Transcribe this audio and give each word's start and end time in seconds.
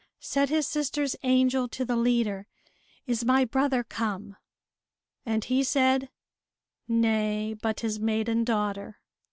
Said 0.19 0.49
his 0.49 0.65
sister's 0.65 1.15
angel 1.21 1.67
to 1.67 1.85
the 1.85 1.95
leader: 1.95 2.47
"Is 3.05 3.23
my 3.23 3.45
brother 3.45 3.83
come?" 3.83 4.35
And 5.27 5.43
he 5.45 5.63
said, 5.63 6.09
"Nay, 6.87 7.53
but 7.61 7.81
his 7.81 7.99
maiden 7.99 8.43
daughter." 8.43 8.97